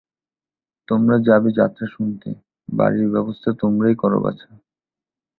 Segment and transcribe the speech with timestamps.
[0.87, 2.29] তোমরা যাবে যাত্রা শুনতে,
[2.69, 4.49] বাড়ির ব্যবস্থা তোমরাই করো বাছা।